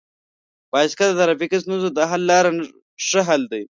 بایسکل 0.71 1.09
د 1.13 1.19
ټرافیکي 1.25 1.57
ستونزو 1.63 1.87
د 1.93 1.99
حل 2.09 2.21
لپاره 2.29 2.49
ښه 3.07 3.21
حل 3.27 3.41
دی. 3.51 3.63